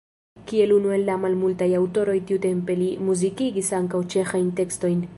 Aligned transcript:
Kiel 0.51 0.71
unu 0.77 0.93
el 0.95 1.11
malmultaj 1.25 1.69
aŭtoroj 1.81 2.17
tiutempe 2.31 2.79
li 2.83 2.91
muzikigis 3.11 3.71
ankaŭ 3.83 4.07
ĉeĥajn 4.17 4.53
tekstojn. 4.63 5.07